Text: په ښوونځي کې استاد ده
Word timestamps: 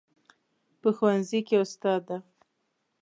په 0.81 0.89
ښوونځي 0.95 1.39
کې 1.47 1.55
استاد 1.63 2.01
ده 2.09 2.17